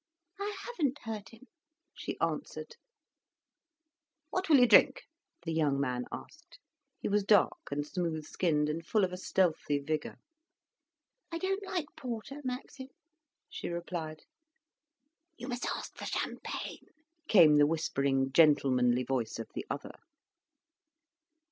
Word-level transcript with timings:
"I 0.39 0.55
haven't 0.65 0.97
hurt 1.03 1.29
him," 1.29 1.45
she 1.93 2.19
answered. 2.19 2.75
"What 4.31 4.49
will 4.49 4.57
you 4.57 4.65
drink?" 4.67 5.03
the 5.43 5.53
young 5.53 5.79
man 5.79 6.05
asked. 6.11 6.57
He 6.97 7.07
was 7.07 7.23
dark, 7.23 7.69
and 7.69 7.85
smooth 7.85 8.25
skinned, 8.25 8.67
and 8.67 8.83
full 8.83 9.03
of 9.03 9.13
a 9.13 9.17
stealthy 9.17 9.77
vigour. 9.77 10.15
"I 11.31 11.37
don't 11.37 11.63
like 11.67 11.85
porter, 11.95 12.41
Maxim," 12.43 12.87
she 13.47 13.69
replied. 13.69 14.23
"You 15.37 15.47
must 15.47 15.67
ask 15.67 15.95
for 15.95 16.05
champagne," 16.05 16.87
came 17.27 17.57
the 17.57 17.67
whispering, 17.67 18.31
gentlemanly 18.31 19.03
voice 19.03 19.37
of 19.37 19.49
the 19.53 19.67
other. 19.69 19.93